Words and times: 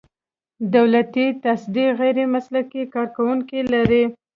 دولتي 0.73 1.25
تصدۍ 1.43 1.85
غیر 1.99 2.17
مسلکي 2.33 2.83
کارکوونکي 2.93 3.59
لري. 3.73 4.03